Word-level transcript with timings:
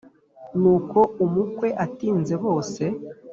Nuko 0.59 0.99
umukwe 1.25 1.67
atinze 1.85 2.33
bose 2.43 2.83